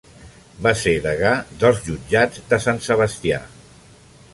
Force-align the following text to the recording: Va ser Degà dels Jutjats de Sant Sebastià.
Va 0.67 0.71
ser 0.83 0.93
Degà 1.03 1.33
dels 1.65 1.85
Jutjats 1.91 2.45
de 2.55 2.63
Sant 2.67 2.83
Sebastià. 2.91 3.45